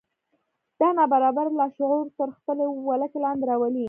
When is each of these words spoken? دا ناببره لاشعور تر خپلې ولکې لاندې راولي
دا 0.79 0.87
ناببره 0.97 1.51
لاشعور 1.59 2.05
تر 2.17 2.29
خپلې 2.37 2.65
ولکې 2.89 3.17
لاندې 3.25 3.43
راولي 3.49 3.79